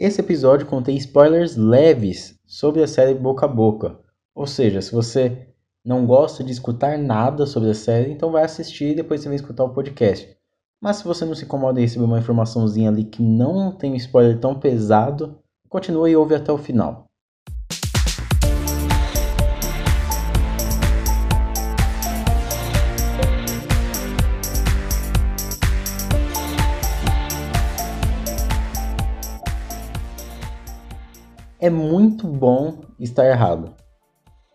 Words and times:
Esse 0.00 0.22
episódio 0.22 0.66
contém 0.66 0.96
spoilers 0.96 1.56
leves 1.56 2.34
sobre 2.46 2.82
a 2.82 2.88
série 2.88 3.12
Boca 3.12 3.44
a 3.44 3.48
Boca. 3.48 3.98
Ou 4.34 4.46
seja, 4.46 4.80
se 4.80 4.92
você 4.92 5.46
não 5.84 6.06
gosta 6.06 6.42
de 6.42 6.50
escutar 6.50 6.96
nada 6.96 7.44
sobre 7.44 7.68
a 7.68 7.74
série, 7.74 8.10
então 8.10 8.32
vai 8.32 8.42
assistir 8.42 8.92
e 8.92 8.94
depois 8.94 9.20
você 9.20 9.28
vai 9.28 9.36
escutar 9.36 9.62
o 9.62 9.74
podcast. 9.74 10.34
Mas 10.80 10.96
se 10.96 11.04
você 11.04 11.26
não 11.26 11.34
se 11.34 11.44
incomoda 11.44 11.78
em 11.78 11.82
receber 11.82 12.06
uma 12.06 12.18
informaçãozinha 12.18 12.88
ali 12.88 13.04
que 13.04 13.22
não 13.22 13.72
tem 13.72 13.92
um 13.92 13.96
spoiler 13.96 14.40
tão 14.40 14.58
pesado, 14.58 15.38
continue 15.68 16.12
e 16.12 16.16
ouve 16.16 16.34
até 16.34 16.50
o 16.50 16.56
final. 16.56 17.09
É 31.62 31.68
muito 31.68 32.26
bom 32.26 32.78
estar 32.98 33.26
errado. 33.26 33.74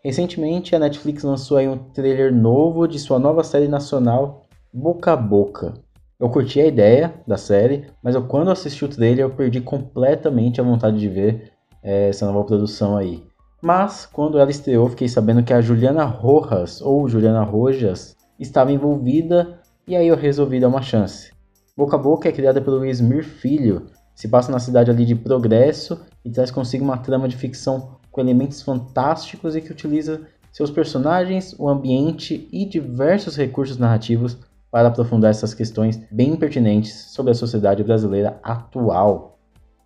Recentemente 0.03 0.75
a 0.75 0.79
Netflix 0.79 1.21
lançou 1.21 1.57
aí 1.57 1.67
um 1.67 1.77
trailer 1.77 2.33
novo 2.33 2.87
de 2.87 2.97
sua 2.97 3.19
nova 3.19 3.43
série 3.43 3.67
nacional 3.67 4.41
Boca 4.73 5.13
a 5.13 5.15
Boca. 5.15 5.75
Eu 6.19 6.31
curti 6.31 6.59
a 6.59 6.65
ideia 6.65 7.13
da 7.27 7.37
série, 7.37 7.85
mas 8.01 8.15
eu, 8.15 8.23
quando 8.23 8.49
assisti 8.49 8.83
o 8.83 8.87
trailer 8.87 9.19
eu 9.19 9.29
perdi 9.29 9.61
completamente 9.61 10.59
a 10.59 10.63
vontade 10.63 10.97
de 10.97 11.07
ver 11.07 11.51
é, 11.83 12.09
essa 12.09 12.25
nova 12.25 12.43
produção 12.43 12.97
aí. 12.97 13.23
Mas 13.61 14.07
quando 14.07 14.39
ela 14.39 14.49
estreou, 14.49 14.89
fiquei 14.89 15.07
sabendo 15.07 15.43
que 15.43 15.53
a 15.53 15.61
Juliana 15.61 16.05
Rojas, 16.05 16.81
ou 16.81 17.07
Juliana 17.07 17.43
Rojas, 17.43 18.17
estava 18.39 18.71
envolvida 18.71 19.59
e 19.87 19.95
aí 19.95 20.07
eu 20.07 20.15
resolvi 20.15 20.59
dar 20.59 20.69
uma 20.69 20.81
chance. 20.81 21.31
Boca 21.77 21.97
a 21.97 21.99
Boca 21.99 22.27
é 22.27 22.31
criada 22.31 22.59
pelo 22.59 22.83
Esmir 22.83 23.23
Filho, 23.23 23.85
se 24.15 24.29
passa 24.29 24.51
na 24.51 24.59
cidade 24.59 24.89
ali 24.89 25.05
de 25.05 25.13
Progresso 25.13 25.99
e 26.23 26.31
traz 26.31 26.49
consigo 26.49 26.83
uma 26.83 26.97
trama 26.97 27.27
de 27.27 27.35
ficção 27.35 27.99
com 28.09 28.21
elementos 28.21 28.61
fantásticos 28.61 29.55
e 29.55 29.61
que 29.61 29.71
utiliza 29.71 30.21
seus 30.53 30.71
personagens, 30.71 31.53
o 31.59 31.67
ambiente 31.67 32.47
e 32.49 32.65
diversos 32.65 33.35
recursos 33.35 33.77
narrativos 33.77 34.37
para 34.71 34.87
aprofundar 34.87 35.31
essas 35.31 35.53
questões 35.53 36.01
bem 36.09 36.35
pertinentes 36.37 36.93
sobre 37.11 37.33
a 37.33 37.35
sociedade 37.35 37.83
brasileira 37.83 38.39
atual. 38.41 39.37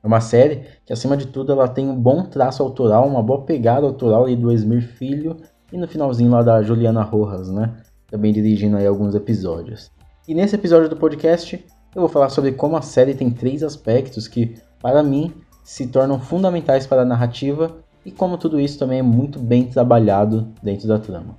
É 0.04 0.08
uma 0.08 0.22
série 0.22 0.64
que, 0.86 0.94
acima 0.94 1.18
de 1.18 1.28
tudo, 1.28 1.52
ela 1.52 1.68
tem 1.68 1.90
um 1.90 1.96
bom 1.96 2.24
traço 2.24 2.62
autoral, 2.62 3.08
uma 3.08 3.24
boa 3.24 3.42
pegada 3.42 3.86
autoral 3.86 4.26
ali 4.26 4.36
do 4.36 4.52
Esmir 4.52 4.88
Filho 4.88 5.38
e 5.74 5.78
no 5.78 5.88
finalzinho 5.88 6.32
lá 6.32 6.44
da 6.44 6.62
Juliana 6.62 7.02
Rojas, 7.02 7.50
né? 7.50 7.76
Também 8.10 8.32
dirigindo 8.32 8.78
aí 8.78 8.86
alguns 8.86 9.16
episódios. 9.16 9.92
E 10.28 10.36
nesse 10.36 10.56
episódio 10.56 10.88
do 10.88 10.96
podcast, 10.96 11.66
eu 11.96 12.02
vou 12.02 12.10
falar 12.10 12.30
sobre 12.30 12.52
como 12.52 12.78
a 12.78 12.82
série 12.82 13.14
tem 13.14 13.30
três 13.30 13.64
aspectos 13.64 14.28
que, 14.28 14.56
para 14.82 15.02
mim, 15.02 15.34
se 15.64 15.88
tornam 15.88 16.20
fundamentais 16.20 16.86
para 16.86 17.02
a 17.02 17.06
narrativa 17.06 17.78
e 18.06 18.12
como 18.12 18.38
tudo 18.38 18.60
isso 18.60 18.80
também 18.80 19.00
é 19.00 19.04
muito 19.04 19.40
bem 19.40 19.66
trabalhado 19.66 20.48
dentro 20.62 20.88
da 20.88 21.00
trama. 21.00 21.38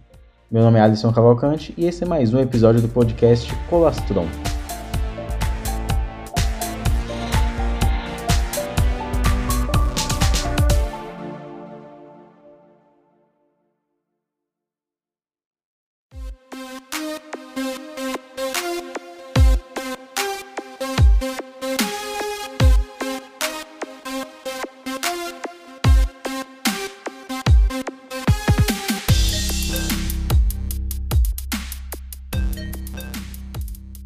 Meu 0.50 0.62
nome 0.62 0.78
é 0.78 0.82
Alisson 0.82 1.12
Cavalcante 1.12 1.72
e 1.76 1.86
esse 1.86 2.04
é 2.04 2.06
mais 2.06 2.34
um 2.34 2.40
episódio 2.40 2.80
do 2.80 2.88
podcast 2.88 3.52
Colastron. 3.68 4.26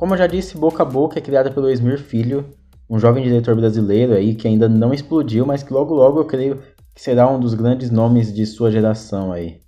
Como 0.04 0.12
eu 0.12 0.18
já 0.18 0.26
disse, 0.26 0.58
Boca 0.58 0.82
a 0.82 0.84
Boca 0.84 1.18
é 1.18 1.22
criada 1.22 1.50
pelo 1.50 1.70
Esmir 1.70 1.98
Filho, 1.98 2.44
um 2.90 2.98
jovem 2.98 3.24
diretor 3.24 3.56
brasileiro 3.56 4.12
aí 4.12 4.34
que 4.34 4.46
ainda 4.46 4.68
não 4.68 4.92
explodiu, 4.92 5.46
mas 5.46 5.62
que 5.62 5.72
logo 5.72 5.94
logo 5.94 6.20
eu 6.20 6.26
creio 6.26 6.60
que 6.94 7.00
será 7.00 7.26
um 7.26 7.40
dos 7.40 7.54
grandes 7.54 7.90
nomes 7.90 8.30
de 8.30 8.44
sua 8.44 8.70
geração 8.70 9.32
aí. 9.32 9.60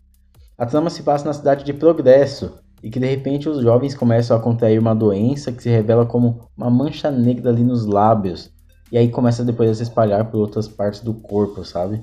A 0.59 0.67
trama 0.67 0.91
se 0.91 1.03
passa 1.03 1.25
na 1.25 1.33
cidade 1.33 1.65
de 1.65 1.73
Progresso 1.73 2.53
e 2.83 2.91
que 2.91 3.01
de 3.01 3.07
repente 3.07 3.49
os 3.49 3.63
jovens 3.63 3.95
começam 3.95 4.37
a 4.37 4.39
contrair 4.39 4.79
uma 4.79 4.95
doença 4.95 5.51
que 5.51 5.63
se 5.63 5.71
revela 5.71 6.05
como 6.05 6.47
uma 6.55 6.69
mancha 6.69 7.11
negra 7.11 7.49
ali 7.49 7.65
nos 7.65 7.87
lábios 7.87 8.51
e 8.93 8.99
aí 8.99 9.09
começa 9.09 9.43
depois 9.43 9.71
a 9.71 9.75
se 9.75 9.85
espalhar 9.85 10.31
por 10.31 10.37
outras 10.37 10.69
partes 10.69 11.01
do 11.01 11.15
corpo, 11.15 11.65
sabe? 11.65 12.03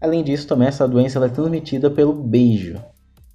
Além 0.00 0.24
disso, 0.24 0.48
também 0.48 0.66
essa 0.66 0.88
doença 0.88 1.24
é 1.24 1.28
transmitida 1.28 1.88
pelo 1.88 2.12
beijo. 2.12 2.74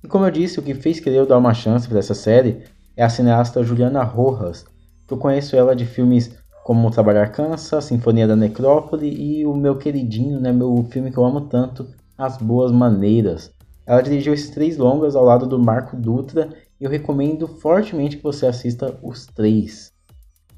E 0.03 0.07
como 0.09 0.25
eu 0.25 0.31
disse, 0.31 0.59
o 0.59 0.61
que 0.61 0.73
fez 0.73 0.99
querer 0.99 1.19
eu 1.19 1.25
dar 1.25 1.37
uma 1.37 1.53
chance 1.53 1.87
para 1.87 1.99
essa 1.99 2.13
série 2.13 2.63
é 2.95 3.03
a 3.03 3.09
cineasta 3.09 3.63
Juliana 3.63 4.03
Rojas, 4.03 4.65
que 5.07 5.13
eu 5.13 5.17
conheço 5.17 5.55
ela 5.55 5.75
de 5.75 5.85
filmes 5.85 6.35
como 6.63 6.91
Trabalhar 6.91 7.31
Cansa, 7.31 7.81
Sinfonia 7.81 8.27
da 8.27 8.35
Necrópole 8.35 9.09
e 9.09 9.45
o 9.45 9.53
meu 9.53 9.77
queridinho, 9.77 10.39
né, 10.39 10.51
meu 10.51 10.85
filme 10.89 11.11
que 11.11 11.17
eu 11.17 11.25
amo 11.25 11.41
tanto, 11.41 11.87
As 12.17 12.37
Boas 12.37 12.71
Maneiras. 12.71 13.51
Ela 13.85 14.01
dirigiu 14.01 14.33
esses 14.33 14.49
três 14.49 14.77
longas 14.77 15.15
ao 15.15 15.25
lado 15.25 15.45
do 15.45 15.59
Marco 15.59 15.97
Dutra 15.97 16.49
e 16.79 16.85
eu 16.85 16.89
recomendo 16.89 17.47
fortemente 17.47 18.17
que 18.17 18.23
você 18.23 18.45
assista 18.45 18.97
os 19.03 19.25
três. 19.25 19.91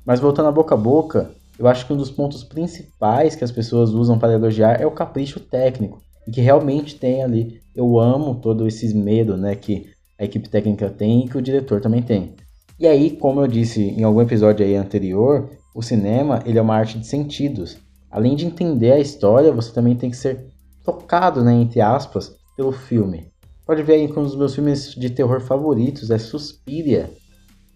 Mas 0.06 0.20
voltando 0.20 0.50
a 0.50 0.52
boca 0.52 0.76
a 0.76 0.78
boca, 0.78 1.32
eu 1.58 1.68
acho 1.68 1.88
que 1.88 1.94
um 1.94 1.98
dos 1.98 2.12
pontos 2.12 2.44
principais 2.44 3.36
que 3.36 3.44
as 3.44 3.52
pessoas 3.52 3.90
usam 3.92 4.20
para 4.20 4.34
elogiar 4.34 4.80
é 4.80 4.86
o 4.86 4.92
capricho 4.92 5.40
técnico, 5.40 6.00
e 6.28 6.32
que 6.32 6.42
realmente 6.42 6.96
tem 6.96 7.24
ali. 7.24 7.62
Eu 7.74 8.00
amo 8.00 8.36
todo 8.36 8.68
esse 8.68 8.94
medo, 8.94 9.36
né, 9.36 9.56
que 9.56 9.95
a 10.20 10.24
equipe 10.24 10.50
técnica 10.50 10.90
tem 10.90 11.26
e 11.26 11.30
que 11.30 11.38
o 11.38 11.42
diretor 11.42 11.82
também 11.82 12.02
tem. 12.02 12.36
E 12.80 12.88
aí, 12.88 13.12
como 13.12 13.42
eu 13.42 13.48
disse 13.48 13.82
em 13.82 14.04
algum 14.04 14.22
episódio 14.22 14.66
aí 14.66 14.76
anterior, 14.76 15.50
o 15.74 15.82
cinema 15.82 16.42
ele 16.46 16.58
é 16.58 16.62
uma 16.62 16.76
arte 16.76 17.00
de 17.00 17.08
sentidos. 17.08 17.78
Além 18.12 18.36
de 18.36 18.46
entender 18.46 18.92
a 18.92 19.00
história, 19.00 19.52
você 19.52 19.74
também 19.74 19.96
tem 19.96 20.10
que 20.10 20.18
ser 20.18 20.46
tocado, 20.84 21.44
né, 21.44 21.54
entre 21.54 21.82
aspas, 21.82 22.36
pelo 22.56 22.72
filme. 22.72 23.32
Pode 23.66 23.82
ver 23.84 23.94
aí 23.94 24.08
que 24.08 24.20
um 24.20 24.24
dos 24.24 24.36
meus 24.36 24.54
filmes 24.54 24.94
de 24.94 25.10
terror 25.10 25.42
favoritos 25.42 26.12
é 26.12 26.18
Suspiria. 26.18 27.10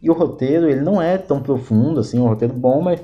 E 0.02 0.10
o 0.10 0.14
roteiro, 0.14 0.70
ele 0.70 0.82
não 0.82 1.02
é 1.02 1.18
tão 1.18 1.42
profundo 1.42 2.00
assim, 2.00 2.20
um 2.20 2.28
roteiro 2.28 2.54
bom, 2.54 2.82
mas 2.82 3.02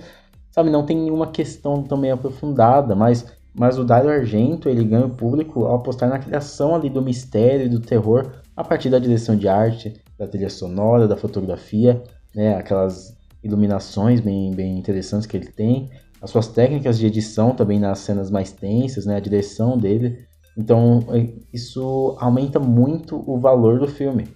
sabe, 0.52 0.70
não 0.70 0.86
tem 0.86 0.96
nenhuma 0.96 1.28
questão 1.28 1.84
também 1.84 2.12
aprofundada, 2.12 2.96
mas 2.96 3.26
mas 3.58 3.80
o 3.80 3.86
Dario 3.86 4.10
Argento, 4.10 4.68
ele 4.68 4.84
ganha 4.84 5.06
o 5.06 5.16
público 5.16 5.66
ao 5.66 5.76
apostar 5.76 6.10
na 6.10 6.20
criação 6.20 6.76
ali 6.76 6.90
do 6.90 7.02
mistério 7.02 7.68
e 7.68 7.70
do 7.70 7.80
terror 7.80 8.30
a 8.56 8.64
partir 8.64 8.90
da 8.90 9.00
direção 9.00 9.36
de 9.36 9.48
arte, 9.48 9.94
da 10.18 10.28
trilha 10.28 10.50
sonora, 10.50 11.08
da 11.08 11.18
fotografia, 11.18 12.02
né, 12.34 12.56
aquelas 12.56 13.16
iluminações 13.44 14.20
bem, 14.22 14.52
bem 14.52 14.78
interessantes 14.78 15.28
que 15.28 15.38
ele 15.38 15.48
tem, 15.48 15.90
as 16.22 16.30
suas 16.30 16.48
técnicas 16.48 16.98
de 16.98 17.06
edição 17.06 17.52
também 17.52 17.80
nas 17.80 18.00
cenas 18.00 18.32
mais 18.32 18.52
tensas, 18.52 19.06
né, 19.06 19.18
a 19.18 19.20
direção 19.20 19.78
dele. 19.78 20.26
Então, 20.58 21.00
é, 21.10 21.30
isso 21.54 22.16
aumenta 22.20 22.60
muito 22.60 23.24
o 23.30 23.38
valor 23.38 23.80
do 23.80 23.88
filme. 23.88 24.28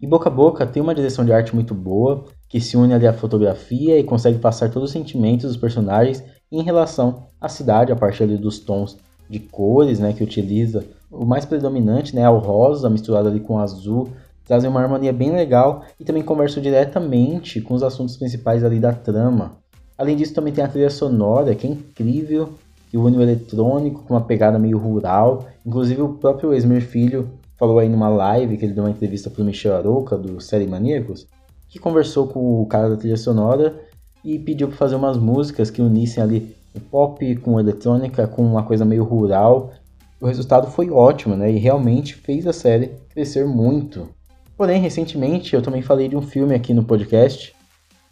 E 0.00 0.06
Boca 0.06 0.28
a 0.28 0.32
Boca 0.32 0.66
tem 0.66 0.82
uma 0.82 0.94
direção 0.94 1.24
de 1.24 1.32
arte 1.32 1.54
muito 1.54 1.74
boa, 1.74 2.24
que 2.48 2.60
se 2.60 2.76
une 2.76 2.92
ali 2.92 3.06
à 3.06 3.12
fotografia 3.12 3.98
e 3.98 4.04
consegue 4.04 4.38
passar 4.38 4.70
todos 4.70 4.88
os 4.88 4.92
sentimentos 4.92 5.46
dos 5.46 5.56
personagens 5.56 6.22
em 6.50 6.62
relação 6.62 7.28
à 7.40 7.48
cidade, 7.48 7.92
a 7.92 7.96
partir 7.96 8.24
ali 8.24 8.36
dos 8.36 8.58
tons 8.58 8.98
de 9.28 9.40
cores 9.40 9.98
né, 9.98 10.12
que 10.12 10.22
utiliza 10.22 10.84
o 11.18 11.26
mais 11.26 11.44
predominante 11.44 12.14
né, 12.14 12.22
é 12.22 12.30
o 12.30 12.38
rosa 12.38 12.90
misturado 12.90 13.28
ali 13.28 13.40
com 13.40 13.54
o 13.54 13.58
azul, 13.58 14.08
trazem 14.44 14.70
uma 14.70 14.80
harmonia 14.80 15.12
bem 15.12 15.32
legal 15.32 15.82
e 15.98 16.04
também 16.04 16.22
conversam 16.22 16.62
diretamente 16.62 17.60
com 17.60 17.74
os 17.74 17.82
assuntos 17.82 18.16
principais 18.16 18.62
ali 18.62 18.78
da 18.78 18.92
trama. 18.92 19.56
Além 19.98 20.16
disso, 20.16 20.34
também 20.34 20.52
tem 20.52 20.62
a 20.62 20.68
trilha 20.68 20.90
sonora, 20.90 21.54
que 21.54 21.66
é 21.66 21.70
incrível, 21.70 22.50
que 22.90 22.96
une 22.96 23.16
o 23.16 23.22
eletrônico 23.22 24.02
com 24.02 24.14
uma 24.14 24.20
pegada 24.20 24.58
meio 24.58 24.78
rural. 24.78 25.46
Inclusive, 25.64 26.02
o 26.02 26.10
próprio 26.10 26.54
Esmer 26.54 26.82
Filho 26.82 27.30
falou 27.56 27.78
aí 27.78 27.88
numa 27.88 28.08
live, 28.08 28.56
que 28.58 28.64
ele 28.66 28.74
deu 28.74 28.84
uma 28.84 28.90
entrevista 28.90 29.30
para 29.30 29.42
o 29.42 29.44
Michel 29.44 29.74
Aroca, 29.74 30.16
do 30.16 30.40
Série 30.40 30.66
Maníacos, 30.66 31.26
que 31.68 31.78
conversou 31.78 32.26
com 32.26 32.62
o 32.62 32.66
cara 32.66 32.90
da 32.90 32.96
trilha 32.96 33.16
sonora 33.16 33.74
e 34.22 34.38
pediu 34.38 34.68
para 34.68 34.76
fazer 34.76 34.96
umas 34.96 35.16
músicas 35.16 35.70
que 35.70 35.80
unissem 35.80 36.22
ali 36.22 36.54
o 36.74 36.80
pop 36.80 37.36
com 37.36 37.58
eletrônica, 37.58 38.26
com 38.28 38.42
uma 38.42 38.62
coisa 38.62 38.84
meio 38.84 39.02
rural 39.02 39.72
o 40.20 40.26
resultado 40.26 40.70
foi 40.70 40.90
ótimo, 40.90 41.36
né? 41.36 41.50
E 41.50 41.58
realmente 41.58 42.14
fez 42.14 42.46
a 42.46 42.52
série 42.52 42.92
crescer 43.10 43.46
muito. 43.46 44.08
Porém, 44.56 44.80
recentemente 44.80 45.54
eu 45.54 45.62
também 45.62 45.82
falei 45.82 46.08
de 46.08 46.16
um 46.16 46.22
filme 46.22 46.54
aqui 46.54 46.72
no 46.72 46.84
podcast, 46.84 47.54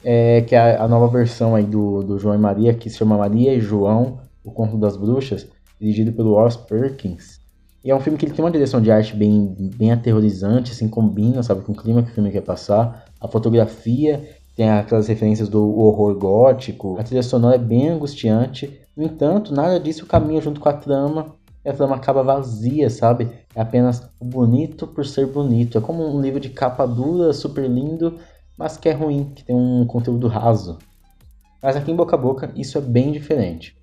é, 0.05 0.43
que 0.43 0.55
é 0.55 0.77
a 0.77 0.87
nova 0.87 1.09
versão 1.09 1.55
aí 1.55 1.65
do, 1.65 2.03
do 2.03 2.19
João 2.19 2.35
e 2.35 2.39
Maria, 2.39 2.75
que 2.75 2.91
se 2.91 2.99
chama 2.99 3.17
Maria 3.17 3.55
e 3.55 3.61
João, 3.61 4.19
O 4.45 4.51
Conto 4.51 4.77
das 4.77 4.97
Bruxas, 4.97 5.47
dirigido 5.81 6.13
pelo 6.13 6.35
Ross 6.35 6.57
Perkins. 6.57 7.41
E 7.83 7.91
é 7.91 7.95
um 7.95 8.01
filme 8.01 8.19
que 8.19 8.27
ele 8.27 8.35
tem 8.35 8.45
uma 8.45 8.51
direção 8.51 8.81
de 8.81 8.91
arte 8.91 9.15
bem, 9.15 9.55
bem 9.77 9.93
aterrorizante, 9.93 10.73
assim, 10.73 10.89
combina, 10.89 11.43
sabe, 11.43 11.63
com 11.63 11.73
o 11.73 11.77
clima 11.77 12.03
que 12.03 12.11
o 12.11 12.15
filme 12.15 12.31
quer 12.31 12.43
passar. 12.43 13.05
A 13.21 13.29
fotografia 13.29 14.27
tem 14.57 14.71
aquelas 14.71 15.09
referências 15.09 15.49
do 15.49 15.79
horror 15.79 16.15
gótico. 16.15 16.97
A 16.99 17.03
trilha 17.03 17.23
sonora 17.23 17.57
é 17.57 17.59
bem 17.59 17.89
angustiante, 17.89 18.81
No 18.97 19.03
entanto, 19.03 19.53
nada 19.53 19.81
disso 19.81 20.07
caminha 20.07 20.41
junto 20.41 20.61
com 20.61 20.69
a 20.69 20.73
trama 20.73 21.34
e 21.65 21.69
a 21.69 21.73
trama 21.73 21.97
acaba 21.97 22.23
vazia, 22.23 22.91
sabe? 22.91 23.31
É 23.55 23.61
apenas 23.61 24.07
bonito 24.21 24.87
por 24.87 25.07
ser 25.07 25.27
bonito. 25.27 25.79
É 25.79 25.81
como 25.81 26.07
um 26.07 26.21
livro 26.21 26.39
de 26.39 26.51
capa 26.51 26.87
dura, 26.87 27.33
super 27.33 27.69
lindo, 27.69 28.19
mas 28.57 28.77
que 28.77 28.89
é 28.89 28.93
ruim, 28.93 29.33
que 29.35 29.45
tem 29.45 29.57
um 29.57 29.87
conteúdo 29.87 30.29
raso. 30.29 30.79
Mas 31.63 31.77
aqui 31.77 31.91
em 31.91 31.97
Boca 31.97 32.15
a 32.15 32.19
Boca 32.19 32.53
isso 32.55 32.77
é 32.77 32.81
bem 32.81 33.11
diferente. 33.11 33.77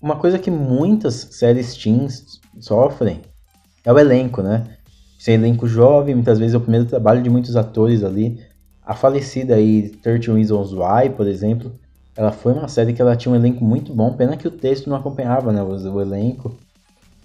Uma 0.00 0.16
coisa 0.16 0.38
que 0.38 0.50
muitas 0.50 1.14
séries 1.32 1.76
teens 1.76 2.40
sofrem 2.60 3.22
é 3.84 3.92
o 3.92 3.98
elenco, 3.98 4.42
né? 4.42 4.76
Esse 5.18 5.32
elenco 5.32 5.66
jovem, 5.66 6.14
muitas 6.14 6.38
vezes 6.38 6.54
é 6.54 6.58
o 6.58 6.60
primeiro 6.60 6.86
trabalho 6.86 7.20
de 7.20 7.28
muitos 7.28 7.56
atores 7.56 8.04
ali. 8.04 8.40
A 8.86 8.94
falecida 8.94 9.56
aí 9.56 9.88
13 9.88 10.30
Reasons 10.32 10.72
Why, 10.72 11.10
por 11.16 11.26
exemplo, 11.26 11.72
ela 12.16 12.30
foi 12.30 12.52
uma 12.52 12.68
série 12.68 12.92
que 12.92 13.02
ela 13.02 13.16
tinha 13.16 13.32
um 13.32 13.36
elenco 13.36 13.64
muito 13.64 13.92
bom, 13.92 14.12
pena 14.12 14.36
que 14.36 14.46
o 14.46 14.50
texto 14.50 14.88
não 14.88 14.96
acompanhava, 14.96 15.52
né, 15.52 15.62
o, 15.62 15.68
o 15.68 16.00
elenco. 16.00 16.56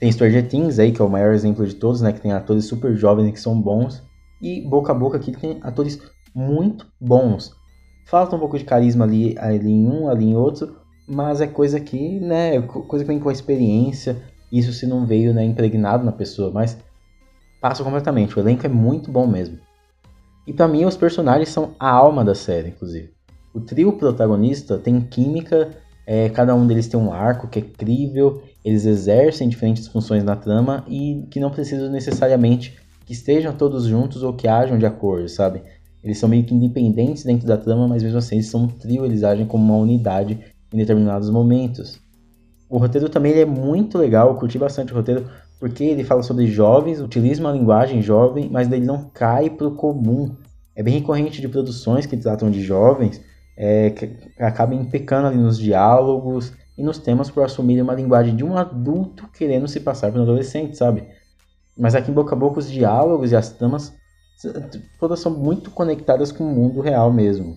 Tem 0.04 0.12
Stranger 0.12 0.46
Things 0.50 0.80
aí, 0.80 0.92
que 0.92 1.02
é 1.02 1.06
o 1.06 1.10
maior 1.10 1.34
exemplo 1.34 1.66
de 1.66 1.76
todos, 1.76 2.02
né, 2.02 2.12
que 2.12 2.20
tem 2.20 2.34
atores 2.34 2.66
super 2.66 2.94
jovens 2.94 3.32
que 3.32 3.40
são 3.40 3.58
bons. 3.58 4.04
E 4.42 4.60
Boca 4.60 4.92
a 4.92 4.94
Boca 4.94 5.16
aqui 5.16 5.32
tem 5.32 5.60
atores 5.62 5.98
muito 6.36 6.86
bons. 7.00 7.56
Falta 8.06 8.36
um 8.36 8.40
pouco 8.40 8.58
de 8.58 8.66
carisma 8.66 9.06
ali, 9.06 9.34
ali 9.40 9.72
em 9.72 9.88
um, 9.88 10.10
ali 10.10 10.26
em 10.26 10.36
outro, 10.36 10.76
mas 11.08 11.40
é 11.40 11.48
coisa 11.48 11.80
que, 11.80 12.20
né, 12.20 12.62
coisa 12.64 13.06
que 13.06 13.08
vem 13.08 13.18
com 13.18 13.30
a 13.30 13.32
experiência, 13.32 14.22
isso 14.52 14.74
se 14.74 14.86
não 14.86 15.06
veio, 15.06 15.34
né, 15.34 15.46
impregnado 15.46 16.04
na 16.04 16.12
pessoa, 16.12 16.52
mas 16.52 16.78
passa 17.62 17.82
completamente, 17.82 18.38
o 18.38 18.42
elenco 18.42 18.66
é 18.66 18.70
muito 18.70 19.10
bom 19.10 19.26
mesmo. 19.26 19.58
E 20.46 20.52
para 20.52 20.68
mim 20.68 20.84
os 20.84 20.98
personagens 20.98 21.48
são 21.48 21.76
a 21.80 21.90
alma 21.90 22.26
da 22.26 22.36
série, 22.36 22.72
inclusive. 22.72 23.14
O 23.54 23.62
trio 23.62 23.94
protagonista 23.94 24.78
tem 24.78 25.00
química, 25.00 25.78
é, 26.06 26.28
cada 26.28 26.54
um 26.54 26.68
deles 26.68 26.90
tem 26.90 27.00
um 27.00 27.14
arco 27.14 27.48
que 27.48 27.60
é 27.60 27.62
crível, 27.62 28.44
eles 28.64 28.86
exercem 28.86 29.50
diferentes 29.50 29.88
funções 29.88 30.24
na 30.24 30.36
trama 30.36 30.86
e 30.88 31.26
que 31.30 31.40
não 31.40 31.52
precisam 31.52 31.92
necessariamente 31.92 32.78
que 33.06 33.14
estejam 33.14 33.54
todos 33.54 33.86
juntos 33.86 34.24
ou 34.24 34.34
que 34.34 34.48
hajam 34.48 34.78
de 34.78 34.86
acordo, 34.86 35.28
sabe? 35.28 35.62
Eles 36.04 36.18
são 36.18 36.30
meio 36.30 36.44
que 36.44 36.54
independentes 36.54 37.24
dentro 37.24 37.46
da 37.48 37.58
trama, 37.58 37.88
mas 37.88 38.04
mesmo 38.04 38.18
assim 38.18 38.36
eles 38.36 38.48
são 38.48 38.64
um 38.64 38.68
trio, 38.68 39.06
eles 39.06 39.24
agem 39.24 39.46
como 39.46 39.64
uma 39.64 39.82
unidade 39.82 40.40
em 40.72 40.78
determinados 40.78 41.30
momentos. 41.30 42.00
O 42.70 42.78
roteiro 42.78 43.10
também 43.10 43.34
é 43.34 43.46
muito 43.46 43.98
legal, 43.98 44.30
eu 44.30 44.36
curti 44.36 44.58
bastante 44.58 44.94
o 44.94 44.96
roteiro, 44.96 45.30
porque 45.60 45.84
ele 45.84 46.04
fala 46.04 46.24
sobre 46.24 46.48
jovens, 46.48 47.00
utiliza 47.00 47.42
uma 47.42 47.52
linguagem 47.52 48.02
jovem, 48.02 48.50
mas 48.50 48.72
ele 48.72 48.86
não 48.86 49.10
cai 49.14 49.50
para 49.50 49.68
o 49.68 49.76
comum. 49.76 50.36
É 50.76 50.82
bem 50.82 50.96
recorrente 50.96 51.40
de 51.40 51.48
produções 51.48 52.06
que 52.06 52.18
tratam 52.18 52.50
de 52.50 52.62
jovens, 52.62 53.22
é, 53.56 53.92
que 53.92 54.10
acabam 54.40 54.84
pecando 54.86 55.28
ali 55.28 55.38
nos 55.38 55.60
diálogos 55.60 56.52
e 56.78 56.84
nos 56.84 56.98
temas 56.98 57.30
por 57.30 57.44
assumir 57.44 57.82
uma 57.82 57.94
linguagem 57.94 58.36
de 58.36 58.44
um 58.44 58.58
adulto 58.58 59.28
querendo 59.34 59.68
se 59.68 59.80
passar 59.80 60.12
por 60.12 60.20
um 60.20 60.24
adolescente, 60.24 60.78
sabe? 60.78 61.08
Mas 61.78 61.96
aqui 61.96 62.12
em 62.12 62.14
Boca 62.14 62.36
a 62.36 62.38
Boca 62.38 62.60
os 62.60 62.70
diálogos 62.70 63.32
e 63.32 63.36
as 63.36 63.50
tramas 63.50 63.94
todas 65.00 65.20
são 65.20 65.32
muito 65.32 65.72
conectadas 65.72 66.32
com 66.32 66.44
o 66.44 66.54
mundo 66.54 66.82
real 66.82 67.12
mesmo. 67.12 67.56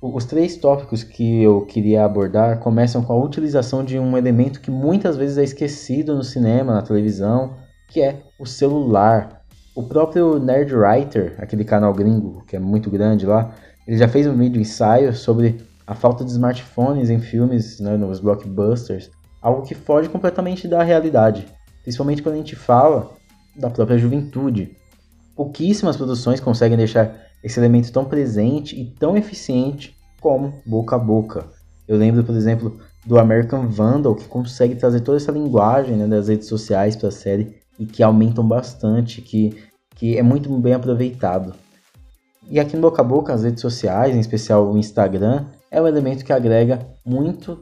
Os 0.00 0.24
três 0.24 0.56
tópicos 0.56 1.04
que 1.04 1.42
eu 1.42 1.64
queria 1.64 2.04
abordar 2.04 2.58
começam 2.58 3.04
com 3.04 3.12
a 3.12 3.24
utilização 3.24 3.84
de 3.84 3.98
um 3.98 4.16
elemento 4.16 4.60
que 4.60 4.70
muitas 4.70 5.16
vezes 5.16 5.38
é 5.38 5.44
esquecido 5.44 6.16
no 6.16 6.24
cinema, 6.24 6.74
na 6.74 6.82
televisão, 6.82 7.56
que 7.88 8.00
é 8.00 8.20
o 8.38 8.44
celular. 8.44 9.42
O 9.76 9.84
próprio 9.84 10.40
Nerd 10.40 10.74
Writer, 10.74 11.36
aquele 11.38 11.64
canal 11.64 11.94
gringo 11.94 12.44
que 12.46 12.56
é 12.56 12.58
muito 12.58 12.90
grande 12.90 13.24
lá, 13.24 13.54
ele 13.86 13.96
já 13.96 14.08
fez 14.08 14.26
um 14.26 14.36
vídeo 14.36 14.60
ensaio 14.60 15.14
sobre 15.14 15.60
a 15.86 15.94
falta 15.94 16.24
de 16.24 16.30
smartphones 16.30 17.10
em 17.10 17.20
filmes, 17.20 17.80
né, 17.80 17.96
nos 17.96 18.20
blockbusters, 18.20 19.10
algo 19.40 19.62
que 19.62 19.74
foge 19.74 20.08
completamente 20.08 20.68
da 20.68 20.82
realidade, 20.82 21.46
principalmente 21.82 22.22
quando 22.22 22.36
a 22.36 22.38
gente 22.38 22.56
fala 22.56 23.10
da 23.56 23.68
própria 23.68 23.98
juventude. 23.98 24.76
Pouquíssimas 25.34 25.96
produções 25.96 26.40
conseguem 26.40 26.76
deixar 26.76 27.14
esse 27.42 27.58
elemento 27.58 27.90
tão 27.92 28.04
presente 28.04 28.80
e 28.80 28.84
tão 28.84 29.16
eficiente 29.16 29.96
como 30.20 30.62
boca 30.64 30.96
a 30.96 30.98
boca. 30.98 31.46
Eu 31.88 31.96
lembro, 31.96 32.22
por 32.22 32.34
exemplo, 32.34 32.78
do 33.04 33.18
American 33.18 33.66
Vandal, 33.66 34.14
que 34.14 34.28
consegue 34.28 34.76
trazer 34.76 35.00
toda 35.00 35.16
essa 35.16 35.32
linguagem 35.32 35.96
né, 35.96 36.06
das 36.06 36.28
redes 36.28 36.46
sociais 36.46 36.94
para 36.94 37.08
a 37.08 37.12
série 37.12 37.56
e 37.78 37.84
que 37.84 38.02
aumentam 38.02 38.46
bastante, 38.46 39.20
que, 39.20 39.56
que 39.96 40.16
é 40.16 40.22
muito 40.22 40.48
bem 40.58 40.74
aproveitado. 40.74 41.54
E 42.48 42.60
aqui 42.60 42.76
no 42.76 42.82
Boca 42.82 43.02
a 43.02 43.04
Boca, 43.04 43.32
as 43.32 43.42
redes 43.42 43.60
sociais, 43.60 44.14
em 44.14 44.20
especial 44.20 44.70
o 44.70 44.78
Instagram, 44.78 45.46
é 45.72 45.80
um 45.80 45.88
elemento 45.88 46.22
que 46.22 46.32
agrega 46.32 46.86
muito, 47.04 47.58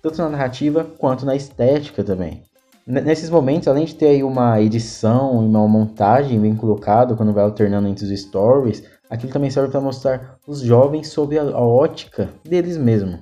tanto 0.00 0.22
na 0.22 0.30
narrativa 0.30 0.86
quanto 0.96 1.26
na 1.26 1.34
estética 1.34 2.04
também. 2.04 2.40
Nesses 2.86 3.28
momentos, 3.28 3.66
além 3.66 3.84
de 3.84 3.96
ter 3.96 4.06
aí 4.06 4.22
uma 4.22 4.62
edição 4.62 5.42
e 5.42 5.46
uma 5.46 5.66
montagem 5.66 6.40
bem 6.40 6.54
colocado, 6.54 7.16
quando 7.16 7.34
vai 7.34 7.42
alternando 7.42 7.88
entre 7.88 8.04
os 8.04 8.20
stories, 8.20 8.84
aquilo 9.10 9.32
também 9.32 9.50
serve 9.50 9.70
para 9.70 9.80
mostrar 9.80 10.38
os 10.46 10.60
jovens 10.60 11.08
sob 11.08 11.36
a, 11.36 11.42
a 11.42 11.60
ótica 11.60 12.30
deles 12.48 12.78
mesmos. 12.78 13.18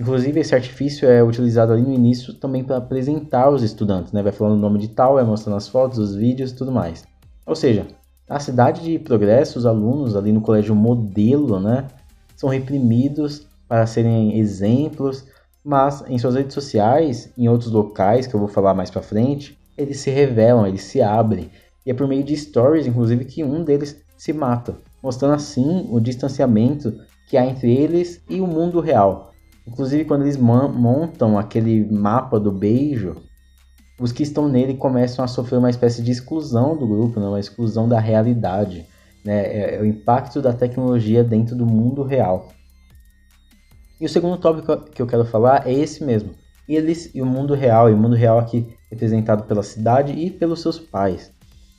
Inclusive, 0.00 0.40
esse 0.40 0.54
artifício 0.54 1.08
é 1.08 1.22
utilizado 1.22 1.72
ali 1.72 1.82
no 1.82 1.92
início 1.92 2.34
também 2.34 2.64
para 2.64 2.78
apresentar 2.78 3.50
os 3.50 3.62
estudantes, 3.62 4.12
né? 4.12 4.22
Vai 4.22 4.32
falando 4.32 4.54
o 4.54 4.60
nome 4.60 4.80
de 4.80 4.88
tal, 4.88 5.14
vai 5.14 5.24
mostrando 5.24 5.56
as 5.56 5.68
fotos, 5.68 5.98
os 5.98 6.16
vídeos 6.16 6.50
tudo 6.50 6.72
mais. 6.72 7.04
Ou 7.46 7.54
seja, 7.54 7.86
na 8.28 8.40
cidade 8.40 8.82
de 8.82 8.98
progresso, 8.98 9.58
os 9.58 9.66
alunos 9.66 10.16
ali 10.16 10.32
no 10.32 10.40
colégio 10.40 10.74
modelo, 10.74 11.60
né, 11.60 11.86
são 12.34 12.48
reprimidos 12.48 13.46
para 13.68 13.86
serem 13.86 14.38
exemplos, 14.38 15.26
mas 15.64 16.04
em 16.08 16.18
suas 16.18 16.34
redes 16.34 16.54
sociais, 16.54 17.32
em 17.36 17.48
outros 17.48 17.70
locais 17.70 18.26
que 18.26 18.34
eu 18.34 18.40
vou 18.40 18.48
falar 18.48 18.74
mais 18.74 18.90
para 18.90 19.02
frente, 19.02 19.58
eles 19.76 20.00
se 20.00 20.10
revelam, 20.10 20.66
eles 20.66 20.82
se 20.82 21.00
abrem. 21.00 21.50
E 21.84 21.90
é 21.90 21.94
por 21.94 22.06
meio 22.06 22.22
de 22.22 22.36
stories, 22.36 22.86
inclusive, 22.86 23.24
que 23.24 23.42
um 23.42 23.64
deles 23.64 24.02
se 24.16 24.32
mata, 24.32 24.76
mostrando 25.02 25.34
assim 25.34 25.86
o 25.90 26.00
distanciamento 26.00 26.94
que 27.28 27.36
há 27.36 27.46
entre 27.46 27.74
eles 27.74 28.22
e 28.28 28.40
o 28.40 28.46
mundo 28.46 28.80
real. 28.80 29.32
Inclusive, 29.66 30.04
quando 30.04 30.22
eles 30.22 30.36
montam 30.36 31.38
aquele 31.38 31.90
mapa 31.90 32.38
do 32.38 32.52
beijo, 32.52 33.16
os 33.98 34.12
que 34.12 34.22
estão 34.22 34.48
nele 34.48 34.74
começam 34.74 35.24
a 35.24 35.28
sofrer 35.28 35.58
uma 35.58 35.70
espécie 35.70 36.02
de 36.02 36.10
exclusão 36.10 36.76
do 36.76 36.86
grupo, 36.86 37.20
né? 37.20 37.26
uma 37.26 37.40
exclusão 37.40 37.88
da 37.88 37.98
realidade. 37.98 38.86
Né? 39.24 39.46
É, 39.46 39.76
é 39.76 39.80
o 39.80 39.86
impacto 39.86 40.42
da 40.42 40.52
tecnologia 40.52 41.24
dentro 41.24 41.56
do 41.56 41.64
mundo 41.64 42.02
real. 42.02 42.48
E 44.04 44.06
o 44.06 44.08
segundo 44.10 44.36
tópico 44.36 44.76
que 44.90 45.00
eu 45.00 45.06
quero 45.06 45.24
falar 45.24 45.66
é 45.66 45.72
esse 45.72 46.04
mesmo. 46.04 46.34
Eles 46.68 47.10
e 47.14 47.22
o 47.22 47.24
mundo 47.24 47.54
real, 47.54 47.88
e 47.88 47.94
o 47.94 47.96
mundo 47.96 48.14
real 48.14 48.38
aqui 48.38 48.76
representado 48.90 49.44
pela 49.44 49.62
cidade 49.62 50.12
e 50.12 50.28
pelos 50.28 50.60
seus 50.60 50.78
pais. 50.78 51.32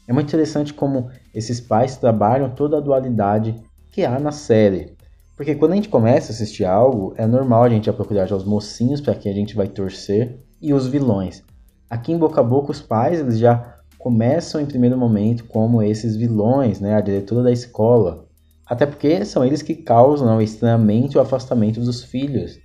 É 0.08 0.12
muito 0.12 0.30
interessante 0.30 0.74
como 0.74 1.12
esses 1.36 1.62
pais 1.62 1.98
trabalham 1.98 2.50
toda 2.50 2.78
a 2.78 2.82
dualidade 2.82 3.56
que 3.92 4.04
há 4.04 4.20
na 4.20 4.32
série. 4.32 4.94
Porque 5.38 5.54
quando 5.54 5.74
a 5.74 5.76
gente 5.76 5.88
começa 5.88 6.32
a 6.32 6.34
assistir 6.34 6.66
algo, 6.66 7.14
é 7.16 7.28
normal 7.28 7.62
a 7.62 7.70
gente 7.70 7.92
procurar 7.92 8.26
já 8.26 8.36
os 8.36 8.44
mocinhos 8.44 9.00
para 9.00 9.14
quem 9.14 9.32
a 9.32 9.36
gente 9.36 9.56
vai 9.56 9.68
torcer 9.68 10.40
e 10.60 10.74
os 10.74 10.88
vilões. 10.88 11.44
Aqui 11.88 12.12
em 12.12 12.18
Boca 12.18 12.42
a 12.42 12.44
Boca, 12.44 12.72
os 12.72 12.82
pais 12.82 13.20
eles 13.20 13.38
já 13.38 13.76
começam 14.00 14.60
em 14.60 14.66
primeiro 14.66 14.98
momento 14.98 15.44
como 15.44 15.80
esses 15.80 16.16
vilões, 16.16 16.80
né? 16.80 16.96
A 16.96 17.02
diretora 17.02 17.44
da 17.44 17.52
escola. 17.52 18.25
Até 18.68 18.86
porque 18.86 19.24
são 19.26 19.46
eles 19.46 19.62
que 19.62 19.76
causam 19.76 20.28
né, 20.28 20.34
o 20.36 20.42
estranhamento 20.42 21.16
e 21.16 21.18
o 21.18 21.22
afastamento 21.22 21.80
dos 21.80 22.04
filhos. 22.04 22.60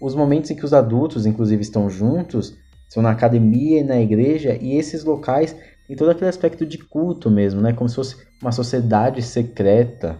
Os 0.00 0.14
momentos 0.14 0.50
em 0.50 0.56
que 0.56 0.64
os 0.64 0.74
adultos, 0.74 1.26
inclusive, 1.26 1.62
estão 1.62 1.88
juntos 1.88 2.58
são 2.88 3.02
na 3.02 3.12
academia 3.12 3.78
e 3.78 3.84
na 3.84 4.00
igreja, 4.00 4.58
e 4.60 4.74
esses 4.76 5.04
locais 5.04 5.54
têm 5.86 5.96
todo 5.96 6.10
aquele 6.10 6.28
aspecto 6.28 6.66
de 6.66 6.76
culto 6.76 7.30
mesmo, 7.30 7.60
né? 7.60 7.72
Como 7.72 7.88
se 7.88 7.94
fosse 7.94 8.16
uma 8.42 8.50
sociedade 8.50 9.22
secreta. 9.22 10.18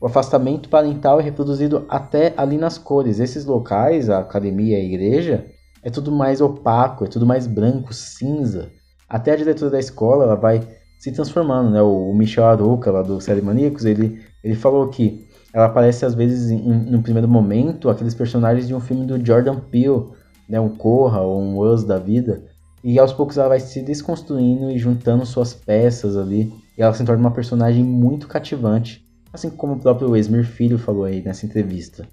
O 0.00 0.06
afastamento 0.06 0.68
parental 0.68 1.18
é 1.18 1.24
reproduzido 1.24 1.84
até 1.88 2.32
ali 2.36 2.56
nas 2.56 2.78
cores. 2.78 3.18
Esses 3.18 3.44
locais, 3.44 4.08
a 4.08 4.20
academia 4.20 4.78
e 4.78 4.80
a 4.80 4.84
igreja, 4.84 5.46
é 5.82 5.90
tudo 5.90 6.12
mais 6.12 6.40
opaco, 6.40 7.04
é 7.04 7.08
tudo 7.08 7.26
mais 7.26 7.48
branco, 7.48 7.92
cinza. 7.92 8.70
Até 9.08 9.32
a 9.32 9.36
diretora 9.36 9.72
da 9.72 9.78
escola 9.80 10.24
ela 10.24 10.36
vai 10.36 10.60
se 11.04 11.12
transformando, 11.12 11.70
né? 11.70 11.82
O, 11.82 12.14
Michel 12.14 12.46
Arouca, 12.46 12.90
lá 12.90 13.02
do 13.02 13.20
Série 13.20 13.42
Maníacos, 13.42 13.84
ele, 13.84 14.22
ele 14.42 14.54
falou 14.54 14.88
que 14.88 15.28
ela 15.52 15.66
aparece 15.66 16.06
às 16.06 16.14
vezes 16.14 16.50
em, 16.50 16.58
no 16.62 17.02
primeiro 17.02 17.28
momento 17.28 17.90
aqueles 17.90 18.14
personagens 18.14 18.66
de 18.66 18.74
um 18.74 18.80
filme 18.80 19.04
do 19.04 19.22
Jordan 19.22 19.60
Peele, 19.70 20.06
né? 20.48 20.58
Um 20.58 20.70
Corra 20.70 21.20
ou 21.20 21.42
um 21.42 21.58
Us 21.58 21.84
da 21.84 21.98
vida. 21.98 22.44
E 22.82 22.98
aos 22.98 23.12
poucos 23.12 23.36
ela 23.36 23.48
vai 23.48 23.60
se 23.60 23.82
desconstruindo 23.82 24.70
e 24.70 24.78
juntando 24.78 25.26
suas 25.26 25.52
peças 25.52 26.16
ali. 26.16 26.50
E 26.78 26.80
ela 26.80 26.94
se 26.94 27.04
torna 27.04 27.20
uma 27.20 27.30
personagem 27.30 27.84
muito 27.84 28.26
cativante. 28.26 29.04
Assim 29.30 29.50
como 29.50 29.74
o 29.74 29.78
próprio 29.78 30.16
Esmir 30.16 30.46
Filho 30.46 30.78
falou 30.78 31.04
aí 31.04 31.20
nessa 31.20 31.44
entrevista. 31.44 32.08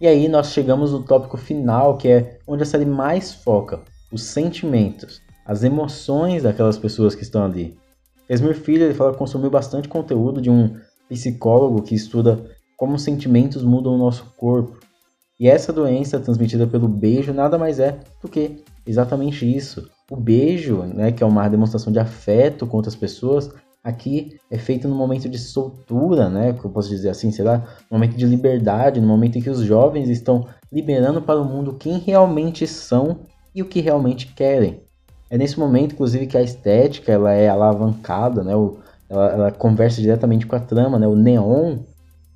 E 0.00 0.08
aí 0.08 0.26
nós 0.26 0.48
chegamos 0.48 0.90
no 0.90 1.04
tópico 1.04 1.36
final, 1.36 1.96
que 1.96 2.08
é 2.08 2.38
onde 2.44 2.64
a 2.64 2.66
série 2.66 2.86
mais 2.86 3.32
foca, 3.32 3.82
os 4.12 4.24
sentimentos, 4.24 5.22
as 5.46 5.62
emoções 5.62 6.42
daquelas 6.42 6.76
pessoas 6.76 7.14
que 7.14 7.22
estão 7.22 7.44
ali. 7.44 7.78
Esmer 8.28 8.54
Filho 8.54 8.84
ele 8.84 8.94
fala 8.94 9.12
que 9.12 9.18
consumiu 9.18 9.50
bastante 9.50 9.88
conteúdo 9.88 10.40
de 10.40 10.50
um 10.50 10.76
psicólogo 11.08 11.82
que 11.82 11.94
estuda 11.94 12.44
como 12.76 12.94
os 12.94 13.02
sentimentos 13.02 13.62
mudam 13.62 13.94
o 13.94 13.98
nosso 13.98 14.32
corpo. 14.36 14.78
E 15.38 15.44
E 15.44 15.48
essa 15.48 15.72
doença 15.72 16.18
transmitida 16.18 16.66
pelo 16.66 16.88
beijo 16.88 17.32
nada 17.34 17.58
mais 17.58 17.78
é 17.78 18.00
do 18.22 18.28
que 18.28 18.64
exatamente 18.86 19.44
isso. 19.44 19.90
O 20.10 20.16
beijo, 20.16 20.84
né, 20.84 21.12
que 21.12 21.22
é 21.22 21.26
uma 21.26 21.46
demonstração 21.48 21.92
de 21.92 21.98
afeto 21.98 22.66
com 22.66 22.78
outras 22.78 22.96
pessoas, 22.96 23.50
aqui 23.82 24.38
é 24.50 24.56
feito 24.56 24.88
no 24.88 24.94
momento 24.94 25.28
de 25.28 25.38
soltura, 25.38 26.30
né, 26.30 26.54
que 26.54 26.64
eu 26.64 26.70
posso 26.70 26.88
dizer 26.88 27.10
assim, 27.10 27.30
sei 27.30 27.44
lá, 27.44 27.58
no 27.90 27.98
momento 27.98 28.16
de 28.16 28.24
liberdade, 28.24 29.00
no 29.02 29.06
momento 29.06 29.36
em 29.36 29.42
que 29.42 29.50
os 29.50 29.60
jovens 29.60 30.08
estão 30.08 30.46
liberando 30.72 31.20
para 31.20 31.38
o 31.38 31.44
mundo 31.44 31.74
quem 31.74 31.98
realmente 31.98 32.66
são 32.66 33.20
e 33.54 33.60
o 33.60 33.66
que 33.66 33.80
realmente 33.80 34.32
querem. 34.34 34.83
É 35.34 35.36
nesse 35.36 35.58
momento, 35.58 35.94
inclusive, 35.94 36.28
que 36.28 36.38
a 36.38 36.42
estética 36.44 37.10
ela 37.10 37.32
é 37.32 37.48
alavancada, 37.48 38.44
né, 38.44 38.54
o, 38.54 38.76
ela, 39.10 39.32
ela 39.32 39.50
conversa 39.50 40.00
diretamente 40.00 40.46
com 40.46 40.54
a 40.54 40.60
trama, 40.60 40.96
né, 40.96 41.08
o 41.08 41.16
neon, 41.16 41.78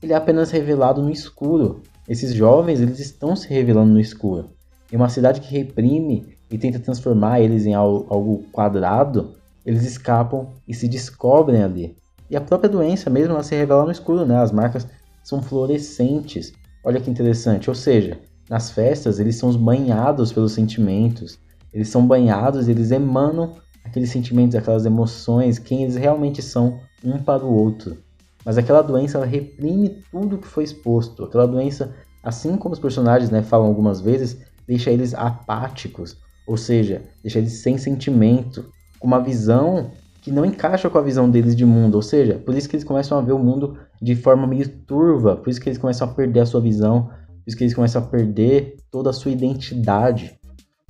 ele 0.03 0.13
é 0.13 0.17
apenas 0.17 0.51
revelado 0.51 1.01
no 1.01 1.09
escuro. 1.09 1.81
Esses 2.09 2.35
jovens, 2.35 2.81
eles 2.81 2.99
estão 2.99 3.37
se 3.37 3.49
revelando 3.49 3.93
no 3.93 4.01
escuro. 4.01 4.51
Em 4.93 4.97
uma 4.97 5.09
cidade 5.09 5.41
que 5.41 5.49
reprime 5.49 6.27
e 6.51 6.59
tenta 6.59 6.81
transformar 6.81 7.41
eles 7.41 7.67
em 7.67 7.73
algo 7.73 8.43
quadrado, 8.51 9.37
eles 9.65 9.85
escapam 9.85 10.49
e 10.67 10.75
se 10.75 10.89
descobrem 10.89 11.63
ali. 11.63 11.97
E 12.29 12.37
a 12.37 12.41
própria 12.41 12.69
doença 12.69 13.09
mesmo 13.09 13.33
ela 13.33 13.45
se 13.45 13.55
revela 13.55 13.85
no 13.85 13.93
escuro, 13.93 14.27
né? 14.27 14.39
As 14.39 14.51
marcas 14.51 14.89
são 15.23 15.41
fluorescentes. 15.41 16.53
Olha 16.83 17.01
que 17.01 17.09
interessante. 17.09 17.71
Ou 17.71 17.77
seja, 17.77 18.19
nas 18.51 18.73
festas 18.73 19.21
eles 19.21 19.37
são 19.37 19.53
banhados 19.53 20.33
pelos 20.33 20.51
sentimentos. 20.51 21.39
Eles 21.73 21.89
são 21.89 22.07
banhados, 22.07 22.69
eles 22.69 22.91
emanam 22.91 23.55
aqueles 23.85 24.11
sentimentos, 24.11 24.55
aquelas 24.55 24.87
emoções, 24.87 25.59
quem 25.59 25.83
eles 25.83 25.97
realmente 25.97 26.43
são 26.43 26.81
um 27.05 27.19
para 27.19 27.45
o 27.45 27.53
outro. 27.53 27.97
Mas 28.45 28.57
aquela 28.57 28.83
doença 28.83 29.19
ela 29.19 29.27
reprime 29.27 30.03
tudo 30.11 30.39
que 30.39 30.47
foi 30.47 30.65
exposto. 30.65 31.25
Aquela 31.25 31.47
doença, 31.47 31.95
assim 32.23 32.57
como 32.57 32.73
os 32.73 32.81
personagens 32.81 33.31
né, 33.31 33.43
falam 33.43 33.67
algumas 33.67 34.01
vezes, 34.01 34.39
deixa 34.67 34.91
eles 34.91 35.15
apáticos, 35.15 36.17
ou 36.47 36.57
seja, 36.57 37.03
deixa 37.23 37.39
eles 37.39 37.55
sem 37.55 37.79
sentimento, 37.79 38.67
com 38.99 39.07
uma 39.07 39.21
visão 39.21 39.91
que 40.21 40.33
não 40.33 40.45
encaixa 40.45 40.91
com 40.91 40.99
a 40.99 41.03
visão 41.03 41.31
deles 41.31 41.57
de 41.57 41.65
mundo, 41.65 41.95
ou 41.95 42.03
seja, 42.03 42.35
por 42.45 42.55
isso 42.55 42.69
que 42.69 42.77
eles 42.77 42.85
começam 42.85 43.19
a 43.19 43.23
ver 43.23 43.33
o 43.33 43.39
mundo 43.39 43.79
de 44.01 44.15
forma 44.15 44.47
meio 44.47 44.69
turva, 44.69 45.37
por 45.37 45.49
isso 45.49 45.61
que 45.61 45.69
eles 45.69 45.79
começam 45.79 46.09
a 46.09 46.13
perder 46.13 46.41
a 46.41 46.47
sua 46.47 46.61
visão, 46.61 47.05
por 47.05 47.43
isso 47.47 47.57
que 47.57 47.65
eles 47.65 47.75
começam 47.75 48.03
a 48.03 48.05
perder 48.05 48.77
toda 48.91 49.11
a 49.11 49.13
sua 49.13 49.31
identidade. 49.31 50.38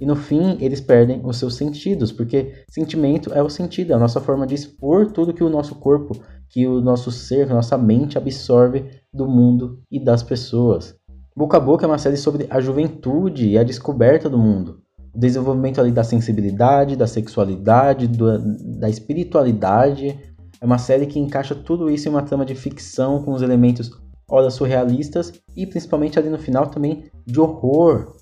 E 0.01 0.07
no 0.07 0.15
fim, 0.15 0.57
eles 0.61 0.81
perdem 0.81 1.21
os 1.25 1.39
seus 1.39 1.55
sentidos, 1.55 2.13
porque 2.13 2.65
sentimento 2.71 3.33
é 3.33 3.43
o 3.43 3.51
sentido, 3.51 3.93
é 3.93 3.97
a 3.97 3.99
nossa 3.99 4.21
forma 4.21 4.47
de 4.47 4.55
expor 4.55 5.11
tudo 5.11 5.35
que 5.35 5.43
o 5.43 5.49
nosso 5.49 5.75
corpo, 5.75 6.17
que 6.49 6.67
o 6.67 6.81
nosso 6.81 7.11
ser, 7.11 7.47
que 7.47 7.53
a 7.53 7.57
nossa 7.57 7.77
mente 7.77 8.17
absorve 8.17 8.85
do 9.13 9.27
mundo 9.27 9.81
e 9.91 9.99
das 9.99 10.23
pessoas. 10.23 10.95
Boca 11.37 11.57
a 11.57 11.61
Boca 11.61 11.85
é 11.85 11.89
uma 11.89 11.99
série 11.99 12.17
sobre 12.17 12.47
a 12.49 12.61
juventude 12.61 13.49
e 13.49 13.59
a 13.59 13.63
descoberta 13.63 14.29
do 14.29 14.39
mundo 14.39 14.83
o 15.15 15.19
desenvolvimento 15.19 15.81
ali 15.81 15.91
da 15.91 16.05
sensibilidade, 16.05 16.97
da 16.97 17.07
sexualidade, 17.07 18.07
do, 18.07 18.39
da 18.79 18.89
espiritualidade. 18.89 20.17
É 20.61 20.65
uma 20.65 20.79
série 20.79 21.07
que 21.07 21.19
encaixa 21.19 21.55
tudo 21.55 21.91
isso 21.91 22.09
em 22.09 22.11
uma 22.11 22.23
trama 22.23 22.45
de 22.45 22.55
ficção 22.55 23.23
com 23.23 23.33
os 23.33 23.43
elementos 23.43 23.91
ora 24.31 24.51
surrealistas 24.51 25.33
e 25.57 25.67
principalmente 25.67 26.19
ali 26.19 26.29
no 26.29 26.39
final 26.39 26.67
também 26.67 27.05
de 27.27 27.41
horror. 27.41 28.13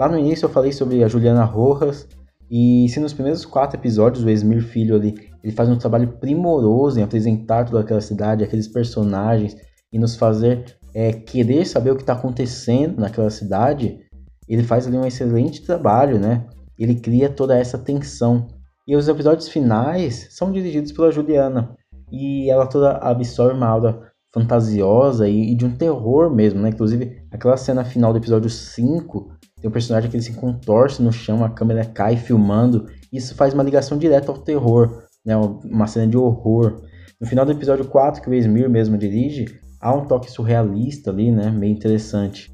Lá 0.00 0.08
no 0.08 0.18
início 0.18 0.46
eu 0.46 0.50
falei 0.50 0.72
sobre 0.72 1.04
a 1.04 1.08
Juliana 1.08 1.44
Rojas 1.44 2.08
e 2.50 2.88
se 2.88 2.98
nos 2.98 3.12
primeiros 3.12 3.44
quatro 3.44 3.78
episódios 3.78 4.24
o 4.24 4.30
Esmir 4.30 4.62
Filho 4.62 4.96
ali 4.96 5.14
ele 5.44 5.52
faz 5.52 5.68
um 5.68 5.76
trabalho 5.76 6.08
primoroso 6.18 6.98
em 6.98 7.02
apresentar 7.02 7.66
toda 7.66 7.80
aquela 7.80 8.00
cidade, 8.00 8.42
aqueles 8.42 8.66
personagens 8.66 9.54
e 9.92 9.98
nos 9.98 10.16
fazer 10.16 10.78
é, 10.94 11.12
querer 11.12 11.66
saber 11.66 11.90
o 11.90 11.96
que 11.96 12.00
está 12.00 12.14
acontecendo 12.14 12.98
naquela 12.98 13.28
cidade, 13.28 14.00
ele 14.48 14.62
faz 14.62 14.86
ali 14.86 14.96
um 14.96 15.04
excelente 15.04 15.60
trabalho, 15.60 16.18
né? 16.18 16.46
Ele 16.78 16.94
cria 16.94 17.28
toda 17.28 17.58
essa 17.58 17.76
tensão. 17.76 18.48
E 18.88 18.96
os 18.96 19.06
episódios 19.06 19.50
finais 19.50 20.28
são 20.30 20.50
dirigidos 20.50 20.92
pela 20.92 21.12
Juliana. 21.12 21.76
E 22.10 22.48
ela 22.48 22.66
toda 22.66 22.92
absorve 22.96 23.54
uma 23.54 23.68
aura 23.68 24.10
fantasiosa 24.32 25.28
e, 25.28 25.52
e, 25.52 25.54
de 25.54 25.66
um 25.66 25.76
terror 25.76 26.34
mesmo, 26.34 26.58
né? 26.58 26.70
Inclusive, 26.70 27.22
aquela 27.30 27.58
cena 27.58 27.84
final 27.84 28.12
do 28.12 28.18
episódio 28.18 28.48
5, 28.48 29.39
tem 29.60 29.68
um 29.68 29.72
personagem 29.72 30.10
que 30.10 30.16
ele 30.16 30.22
se 30.22 30.32
contorce 30.32 31.02
no 31.02 31.12
chão, 31.12 31.44
a 31.44 31.50
câmera 31.50 31.84
cai 31.84 32.16
filmando. 32.16 32.86
Isso 33.12 33.34
faz 33.34 33.52
uma 33.52 33.62
ligação 33.62 33.98
direta 33.98 34.32
ao 34.32 34.38
terror, 34.38 35.02
né? 35.24 35.36
Uma 35.36 35.86
cena 35.86 36.06
de 36.06 36.16
horror. 36.16 36.82
No 37.20 37.26
final 37.26 37.44
do 37.44 37.52
episódio 37.52 37.84
4, 37.84 38.22
que 38.22 38.30
o 38.30 38.34
Esmir 38.34 38.70
mesmo 38.70 38.96
dirige, 38.96 39.60
há 39.78 39.94
um 39.94 40.06
toque 40.06 40.30
surrealista 40.30 41.10
ali, 41.10 41.30
né? 41.30 41.50
Meio 41.50 41.72
interessante. 41.72 42.50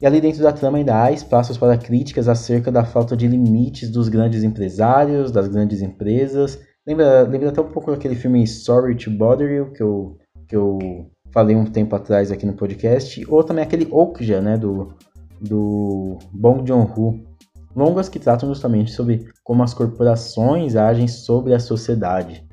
E 0.00 0.06
ali 0.06 0.20
dentro 0.20 0.42
da 0.42 0.52
trama 0.52 0.78
ainda 0.78 1.02
há 1.02 1.10
espaços 1.10 1.58
para 1.58 1.76
críticas 1.76 2.28
acerca 2.28 2.70
da 2.70 2.84
falta 2.84 3.16
de 3.16 3.26
limites 3.26 3.90
dos 3.90 4.08
grandes 4.08 4.44
empresários, 4.44 5.32
das 5.32 5.48
grandes 5.48 5.82
empresas. 5.82 6.56
Lembra, 6.86 7.22
lembra 7.22 7.48
até 7.48 7.60
um 7.60 7.72
pouco 7.72 7.90
daquele 7.90 8.14
filme 8.14 8.46
Sorry 8.46 8.94
to 8.94 9.10
Bother 9.10 9.50
You, 9.50 9.72
que 9.72 9.82
eu, 9.82 10.16
que 10.46 10.54
eu 10.54 10.78
falei 11.32 11.56
um 11.56 11.64
tempo 11.64 11.96
atrás 11.96 12.30
aqui 12.30 12.46
no 12.46 12.52
podcast. 12.52 13.24
Ou 13.28 13.42
também 13.42 13.64
aquele 13.64 13.88
Okja, 13.90 14.40
né, 14.40 14.56
do, 14.56 14.94
do 15.40 16.18
Bong 16.32 16.66
Joon-ho. 16.66 17.20
Longas 17.74 18.08
que 18.08 18.18
tratam 18.18 18.48
justamente 18.48 18.90
sobre 18.92 19.28
como 19.44 19.62
as 19.62 19.72
corporações 19.72 20.74
agem 20.74 21.06
sobre 21.06 21.54
a 21.54 21.60
sociedade. 21.60 22.46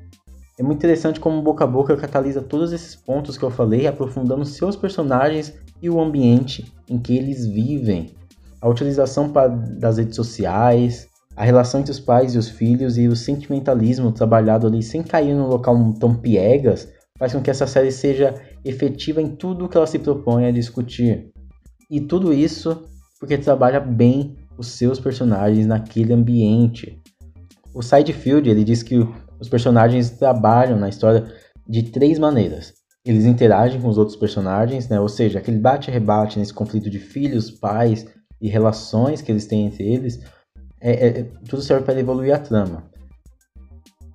É 0.57 0.63
muito 0.63 0.77
interessante 0.77 1.19
como 1.19 1.41
Boca 1.41 1.65
a 1.65 1.67
Boca 1.67 1.97
catalisa 1.97 2.41
todos 2.41 2.71
esses 2.71 2.95
pontos 2.95 3.37
que 3.37 3.43
eu 3.43 3.49
falei, 3.49 3.87
aprofundando 3.87 4.45
seus 4.45 4.75
personagens 4.75 5.53
e 5.81 5.89
o 5.89 5.99
ambiente 5.99 6.71
em 6.89 6.97
que 6.97 7.17
eles 7.17 7.45
vivem. 7.45 8.15
A 8.61 8.69
utilização 8.69 9.31
das 9.77 9.97
redes 9.97 10.15
sociais, 10.15 11.09
a 11.35 11.43
relação 11.43 11.81
entre 11.81 11.91
os 11.91 11.99
pais 11.99 12.33
e 12.33 12.37
os 12.37 12.47
filhos 12.47 12.97
e 12.97 13.07
o 13.07 13.15
sentimentalismo 13.15 14.11
trabalhado 14.11 14.65
ali 14.65 14.81
sem 14.81 15.03
cair 15.03 15.33
no 15.35 15.47
local 15.47 15.75
tão 15.99 16.15
piegas 16.15 16.87
faz 17.19 17.33
com 17.33 17.41
que 17.41 17.51
essa 17.51 17.67
série 17.67 17.91
seja 17.91 18.33
efetiva 18.63 19.21
em 19.21 19.35
tudo 19.35 19.67
que 19.67 19.75
ela 19.75 19.87
se 19.87 19.99
propõe 19.99 20.45
a 20.45 20.51
discutir. 20.51 21.34
E 21.89 22.01
tudo 22.01 22.33
isso 22.33 22.83
porque 23.19 23.37
trabalha 23.37 23.79
bem 23.79 24.35
os 24.57 24.67
seus 24.67 24.99
personagens 24.99 25.65
naquele 25.65 26.13
ambiente. 26.13 27.01
O 27.73 27.81
Sidefield 27.81 28.49
ele 28.49 28.63
diz 28.63 28.83
que 28.83 28.97
os 29.39 29.49
personagens 29.49 30.11
trabalham 30.11 30.79
na 30.79 30.89
história 30.89 31.25
de 31.67 31.83
três 31.83 32.19
maneiras 32.19 32.73
eles 33.05 33.25
interagem 33.25 33.79
com 33.79 33.87
os 33.87 33.99
outros 33.99 34.17
personagens, 34.17 34.89
né? 34.89 34.99
Ou 34.99 35.07
seja, 35.07 35.37
aquele 35.37 35.59
bate-rebate 35.59 36.39
nesse 36.39 36.53
conflito 36.53 36.89
de 36.89 36.97
filhos, 36.97 37.51
pais 37.51 38.07
e 38.41 38.49
relações 38.49 39.21
que 39.21 39.31
eles 39.31 39.45
têm 39.45 39.67
entre 39.67 39.83
eles, 39.83 40.19
é, 40.81 41.07
é, 41.07 41.23
tudo 41.47 41.61
serve 41.61 41.85
para 41.85 41.99
evoluir 41.99 42.33
a 42.33 42.39
trama. 42.39 42.83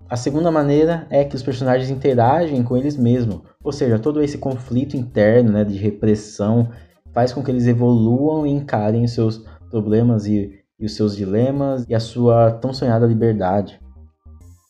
A 0.08 0.16
segunda 0.16 0.50
maneira 0.50 1.06
é 1.08 1.24
que 1.24 1.36
os 1.36 1.42
personagens 1.42 1.88
interagem 1.88 2.64
com 2.64 2.76
eles 2.76 2.96
mesmos, 2.96 3.42
ou 3.62 3.70
seja, 3.70 3.96
todo 3.96 4.20
esse 4.20 4.38
conflito 4.38 4.96
interno, 4.96 5.52
né, 5.52 5.64
de 5.64 5.78
repressão, 5.78 6.68
faz 7.12 7.32
com 7.32 7.42
que 7.42 7.50
eles 7.50 7.66
evoluam 7.66 8.46
e 8.46 8.50
encarem 8.50 9.04
os 9.04 9.12
seus 9.12 9.44
problemas 9.70 10.26
e, 10.26 10.60
e 10.78 10.86
os 10.86 10.94
seus 10.94 11.16
dilemas 11.16 11.84
e 11.88 11.94
a 11.94 12.00
sua 12.00 12.50
tão 12.52 12.72
sonhada 12.72 13.06
liberdade. 13.06 13.80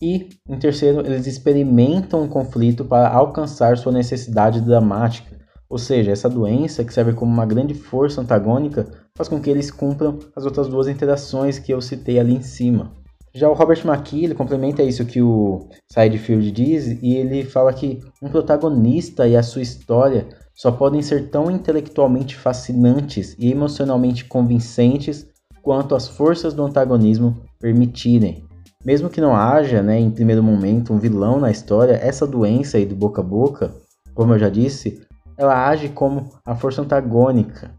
E, 0.02 0.30
em 0.48 0.58
terceiro, 0.58 1.00
eles 1.00 1.26
experimentam 1.26 2.22
um 2.22 2.28
conflito 2.28 2.84
para 2.84 3.08
alcançar 3.08 3.76
sua 3.76 3.92
necessidade 3.92 4.60
dramática. 4.60 5.38
Ou 5.68 5.78
seja, 5.78 6.10
essa 6.10 6.28
doença, 6.28 6.82
que 6.82 6.92
serve 6.92 7.12
como 7.12 7.30
uma 7.30 7.44
grande 7.44 7.74
força 7.74 8.20
antagônica, 8.20 8.86
faz 9.14 9.28
com 9.28 9.38
que 9.38 9.50
eles 9.50 9.70
cumpram 9.70 10.18
as 10.34 10.44
outras 10.44 10.68
duas 10.68 10.88
interações 10.88 11.58
que 11.58 11.72
eu 11.72 11.80
citei 11.82 12.18
ali 12.18 12.34
em 12.34 12.42
cima. 12.42 12.92
Já 13.32 13.48
o 13.48 13.52
Robert 13.52 13.86
McKee, 13.86 14.24
ele 14.24 14.34
complementa 14.34 14.82
isso 14.82 15.04
que 15.04 15.22
o 15.22 15.68
Sidefield 15.92 16.50
diz, 16.50 16.86
e 17.00 17.14
ele 17.14 17.44
fala 17.44 17.72
que 17.72 18.00
um 18.20 18.28
protagonista 18.28 19.28
e 19.28 19.36
a 19.36 19.42
sua 19.42 19.62
história 19.62 20.26
só 20.60 20.70
podem 20.70 21.00
ser 21.00 21.30
tão 21.30 21.50
intelectualmente 21.50 22.36
fascinantes 22.36 23.34
e 23.38 23.50
emocionalmente 23.50 24.26
convincentes 24.26 25.26
quanto 25.62 25.94
as 25.94 26.06
forças 26.06 26.52
do 26.52 26.62
antagonismo 26.62 27.34
permitirem. 27.58 28.44
Mesmo 28.84 29.08
que 29.08 29.22
não 29.22 29.34
haja, 29.34 29.82
né, 29.82 29.98
em 29.98 30.10
primeiro 30.10 30.42
momento, 30.42 30.92
um 30.92 30.98
vilão 30.98 31.40
na 31.40 31.50
história, 31.50 31.94
essa 31.94 32.26
doença 32.26 32.76
aí 32.76 32.84
do 32.84 32.94
boca 32.94 33.22
a 33.22 33.24
boca, 33.24 33.74
como 34.14 34.34
eu 34.34 34.38
já 34.38 34.50
disse, 34.50 35.00
ela 35.34 35.66
age 35.66 35.88
como 35.88 36.28
a 36.44 36.54
força 36.54 36.82
antagônica. 36.82 37.70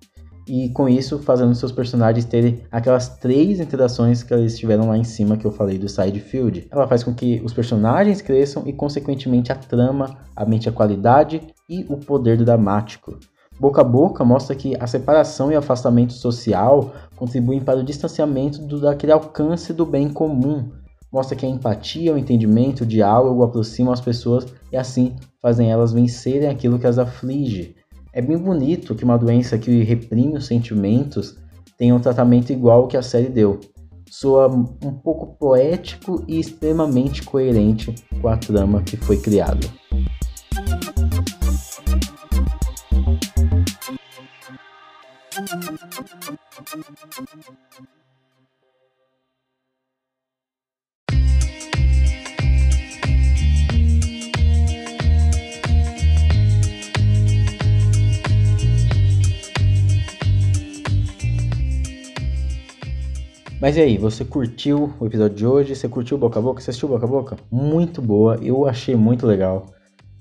E 0.54 0.68
com 0.68 0.90
isso, 0.90 1.18
fazendo 1.20 1.56
seus 1.56 1.72
personagens 1.72 2.26
terem 2.26 2.60
aquelas 2.70 3.08
três 3.08 3.62
interações 3.62 4.22
que 4.22 4.34
eles 4.34 4.60
tiveram 4.60 4.90
lá 4.90 4.98
em 4.98 5.04
cima 5.06 5.38
que 5.38 5.48
eu 5.48 5.52
falei 5.54 5.78
do 5.78 5.88
side 5.88 6.20
field. 6.20 6.68
Ela 6.70 6.86
faz 6.86 7.06
com 7.06 7.14
que 7.14 7.42
os 7.42 7.54
personagens 7.54 8.22
cresçam 8.22 8.64
e, 8.66 8.74
consequentemente, 8.74 9.50
a 9.50 9.56
trama, 9.56 10.18
a 10.36 10.44
a 10.44 10.72
qualidade 10.74 11.42
e 11.70 11.86
o 11.88 11.96
poder 11.96 12.36
dramático. 12.44 13.18
Boca 13.58 13.80
a 13.80 13.84
Boca 13.86 14.26
mostra 14.26 14.54
que 14.54 14.76
a 14.78 14.86
separação 14.88 15.54
e 15.54 15.56
afastamento 15.56 16.12
social 16.12 16.92
contribuem 17.16 17.62
para 17.62 17.80
o 17.80 17.84
distanciamento 17.84 18.62
do, 18.62 18.82
daquele 18.82 19.14
alcance 19.14 19.72
do 19.72 19.86
bem 19.86 20.10
comum, 20.10 20.70
mostra 21.10 21.34
que 21.34 21.46
a 21.46 21.50
empatia, 21.50 22.14
o 22.14 22.18
entendimento, 22.18 22.82
o 22.82 22.86
diálogo 22.86 23.42
aproximam 23.42 23.94
as 23.94 24.02
pessoas 24.02 24.46
e 24.70 24.76
assim 24.76 25.16
fazem 25.42 25.72
elas 25.72 25.94
vencerem 25.94 26.50
aquilo 26.50 26.78
que 26.78 26.88
as 26.88 26.98
aflige. 26.98 27.74
É 28.14 28.22
bem 28.22 28.38
bonito 28.38 28.94
que 28.94 29.06
uma 29.06 29.18
doença 29.18 29.58
que 29.58 29.84
reprime 29.84 30.36
os 30.36 30.46
sentimentos 30.46 31.38
tenha 31.78 31.96
um 31.96 32.00
tratamento 32.00 32.52
igual 32.52 32.88
que 32.88 32.98
a 32.98 33.02
série 33.02 33.30
deu. 33.30 33.60
Soa 34.10 34.48
um 34.48 34.94
pouco 34.94 35.38
poético 35.38 36.22
e 36.28 36.38
extremamente 36.38 37.24
coerente 37.24 37.96
com 38.22 38.28
a 38.28 38.36
trama 38.36 38.84
que 38.84 38.98
foi 38.98 39.16
criada. 39.16 39.66
Mas 63.62 63.78
e 63.78 63.82
aí, 63.82 63.96
você 63.96 64.26
curtiu 64.26 64.92
o 65.00 65.06
episódio 65.06 65.38
de 65.38 65.46
hoje? 65.46 65.76
Você 65.76 65.88
curtiu 65.88 66.18
Boca 66.18 66.40
a 66.40 66.42
Boca? 66.42 66.60
Você 66.60 66.72
assistiu 66.72 66.90
Boca 66.90 67.06
a 67.06 67.08
Boca? 67.08 67.38
Muito 67.52 68.02
boa, 68.02 68.40
eu 68.42 68.66
achei 68.66 68.96
muito 68.96 69.28
legal. 69.28 69.68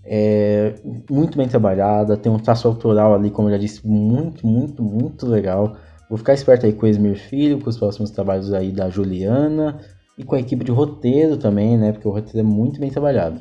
É 0.04 0.74
muito 1.10 1.38
bem 1.38 1.48
trabalhada, 1.48 2.18
tem 2.18 2.30
um 2.30 2.38
traço 2.38 2.68
autoral 2.68 3.14
ali, 3.14 3.30
como 3.30 3.48
eu 3.48 3.52
já 3.52 3.58
disse, 3.58 3.86
muito, 3.88 4.46
muito, 4.46 4.82
muito 4.82 5.26
legal. 5.26 5.74
Vou 6.10 6.18
ficar 6.18 6.34
esperto 6.34 6.66
aí 6.66 6.74
com 6.74 6.84
o 6.84 6.88
Esmir 6.88 7.16
Filho, 7.16 7.58
com 7.58 7.70
os 7.70 7.78
próximos 7.78 8.10
trabalhos 8.10 8.52
aí 8.52 8.70
da 8.70 8.90
Juliana 8.90 9.80
e 10.18 10.22
com 10.22 10.34
a 10.34 10.40
equipe 10.40 10.62
de 10.62 10.70
roteiro 10.70 11.38
também, 11.38 11.78
né? 11.78 11.92
Porque 11.92 12.06
o 12.06 12.10
roteiro 12.10 12.40
é 12.40 12.42
muito 12.42 12.78
bem 12.78 12.90
trabalhado. 12.90 13.40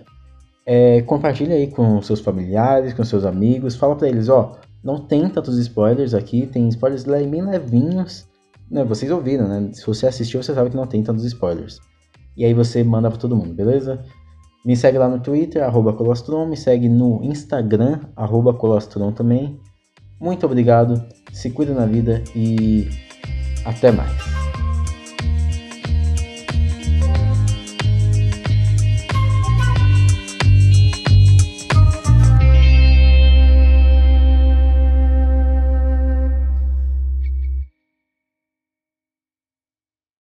É, 0.66 1.02
compartilha 1.02 1.56
aí 1.56 1.68
com 1.68 2.02
seus 2.02 2.22
familiares, 2.22 2.94
com 2.94 3.04
seus 3.04 3.26
amigos, 3.26 3.76
fala 3.76 3.98
para 3.98 4.08
eles, 4.08 4.30
ó, 4.30 4.60
não 4.82 4.98
tem 4.98 5.28
tantos 5.28 5.58
spoilers 5.58 6.14
aqui, 6.14 6.48
tem 6.48 6.70
spoilers 6.70 7.04
bem 7.04 7.42
levinhos, 7.42 8.29
né, 8.70 8.84
vocês 8.84 9.12
ouviram, 9.12 9.48
né? 9.48 9.72
Se 9.74 9.86
você 9.86 10.08
assistiu, 10.08 10.42
você 10.42 10.54
sabe 10.54 10.70
que 10.70 10.76
não 10.76 10.88
tem 10.88 11.04
tantos 11.04 11.26
spoilers. 11.26 11.80
E 12.38 12.46
aí 12.46 12.54
você 12.54 12.84
manda 12.84 13.10
para 13.10 13.20
todo 13.20 13.36
mundo, 13.36 13.54
beleza? 13.54 14.04
Me 14.66 14.76
segue 14.76 14.98
lá 14.98 15.08
no 15.08 15.20
Twitter, 15.20 15.64
arroba 15.64 15.94
Colostron, 15.94 16.46
me 16.46 16.58
segue 16.58 16.90
no 16.90 17.24
Instagram, 17.24 18.00
arroba 18.16 18.54
Colostron 18.54 19.12
também. 19.12 19.60
Muito 20.20 20.46
obrigado, 20.46 21.02
se 21.32 21.50
cuida 21.50 21.74
na 21.74 21.86
vida 21.86 22.24
e 22.36 22.90
até 23.66 23.92
mais. 23.92 24.39